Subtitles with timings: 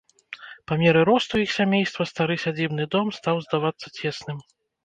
[0.69, 4.37] Па меры росту іх сямейства стары сядзібны дом стаў здавацца цесным.